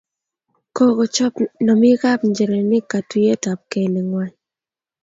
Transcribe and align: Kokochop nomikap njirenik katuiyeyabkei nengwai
Kokochop 0.75 1.35
nomikap 1.65 2.19
njirenik 2.29 2.85
katuiyeyabkei 2.91 3.87
nengwai 3.93 4.31